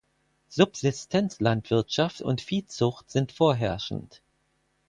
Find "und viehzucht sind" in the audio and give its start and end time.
2.23-3.31